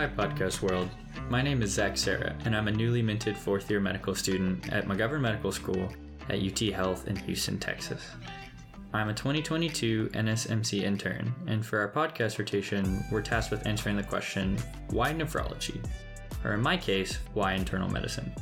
[0.00, 0.88] Hi, podcast world.
[1.28, 4.86] My name is Zach Cerra, and I'm a newly minted fourth year medical student at
[4.86, 5.90] McGovern Medical School
[6.30, 8.00] at UT Health in Houston, Texas.
[8.94, 14.02] I'm a 2022 NSMC intern, and for our podcast rotation, we're tasked with answering the
[14.02, 14.56] question
[14.88, 15.84] why nephrology?
[16.46, 18.32] Or in my case, why internal medicine?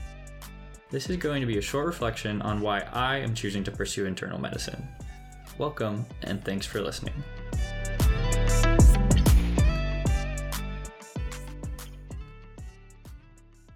[0.90, 4.06] This is going to be a short reflection on why I am choosing to pursue
[4.06, 4.86] internal medicine.
[5.58, 7.14] Welcome, and thanks for listening.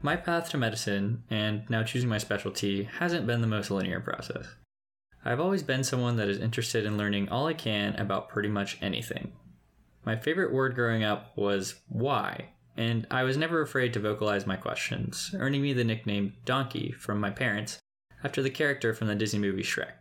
[0.05, 4.47] My path to medicine, and now choosing my specialty, hasn't been the most linear process.
[5.25, 8.79] I've always been someone that is interested in learning all I can about pretty much
[8.83, 9.33] anything.
[10.05, 14.57] My favorite word growing up was why, and I was never afraid to vocalize my
[14.57, 17.79] questions, earning me the nickname Donkey from my parents
[18.25, 19.93] after the character from the Disney movie Shrek.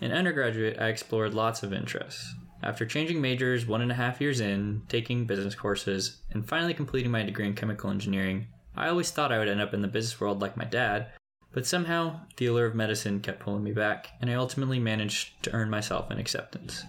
[0.00, 2.34] In undergraduate, I explored lots of interests.
[2.64, 7.12] After changing majors one and a half years in, taking business courses, and finally completing
[7.12, 8.48] my degree in chemical engineering,
[8.78, 11.08] I always thought I would end up in the business world like my dad,
[11.52, 15.52] but somehow the allure of medicine kept pulling me back, and I ultimately managed to
[15.52, 16.84] earn myself an acceptance.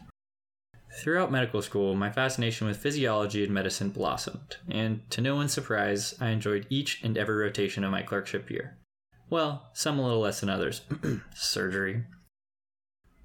[1.01, 6.13] Throughout medical school, my fascination with physiology and medicine blossomed, and to no one's surprise,
[6.21, 8.77] I enjoyed each and every rotation of my clerkship year.
[9.31, 10.81] Well, some a little less than others.
[11.33, 12.03] Surgery.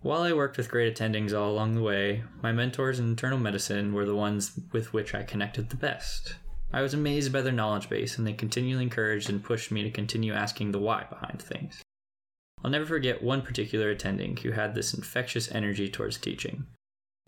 [0.01, 3.93] While I worked with great attendings all along the way, my mentors in internal medicine
[3.93, 6.37] were the ones with which I connected the best.
[6.75, 9.93] I was amazed by their knowledge base, and they continually encouraged and pushed me to
[9.93, 11.81] continue asking the why behind things.
[12.65, 16.67] I'll never forget one particular attending who had this infectious energy towards teaching.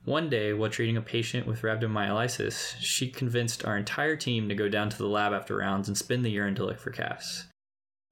[0.05, 4.69] One day, while treating a patient with rhabdomyolysis, she convinced our entire team to go
[4.69, 7.45] down to the lab after rounds and spin the urine to look for casts.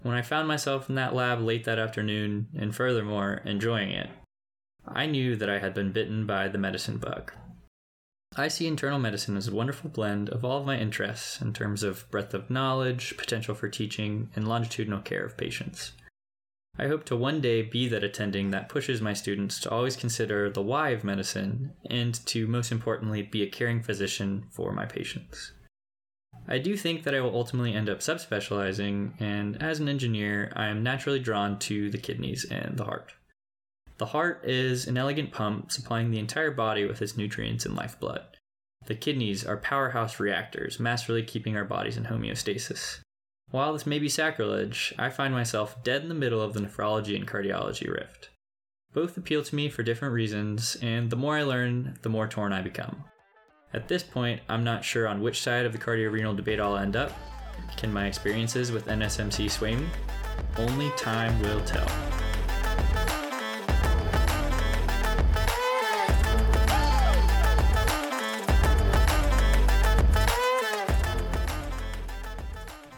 [0.03, 4.11] When I found myself in that lab late that afternoon, and furthermore, enjoying it,
[4.87, 7.33] I knew that I had been bitten by the medicine bug.
[8.37, 11.85] I see internal medicine as a wonderful blend of all of my interests in terms
[11.85, 15.93] of breadth of knowledge, potential for teaching, and longitudinal care of patients.
[16.77, 20.51] I hope to one day be that attending that pushes my students to always consider
[20.51, 25.53] the why of medicine and to most importantly be a caring physician for my patients.
[26.49, 30.67] I do think that I will ultimately end up subspecializing, and as an engineer, I
[30.67, 33.15] am naturally drawn to the kidneys and the heart.
[33.99, 38.23] The heart is an elegant pump supplying the entire body with its nutrients and lifeblood.
[38.87, 43.01] The kidneys are powerhouse reactors, masterfully keeping our bodies in homeostasis.
[43.51, 47.15] While this may be sacrilege, I find myself dead in the middle of the nephrology
[47.15, 48.31] and cardiology rift.
[48.93, 52.53] Both appeal to me for different reasons, and the more I learn, the more torn
[52.53, 53.05] I become.
[53.73, 56.97] At this point, I'm not sure on which side of the cardiorenal debate I'll end
[56.97, 57.13] up.
[57.77, 59.87] Can my experiences with NSMC sway me?
[60.57, 61.89] Only time will tell.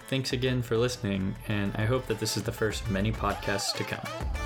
[0.09, 3.75] Thanks again for listening, and I hope that this is the first of many podcasts
[3.77, 4.46] to come.